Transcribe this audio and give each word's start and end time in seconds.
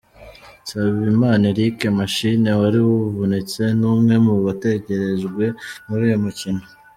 Nsabimana 0.63 1.43
Eric 1.53 1.77
“Machine” 1.99 2.49
wari 2.61 2.79
wavunitse, 2.87 3.63
ni 3.79 3.85
umwe 3.93 4.15
mu 4.25 4.35
bategerejwe 4.45 5.43
muri 5.87 6.03
uyu 6.07 6.19
mukino. 6.25 6.63